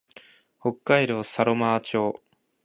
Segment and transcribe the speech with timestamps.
[0.59, 2.23] 北海道佐呂間町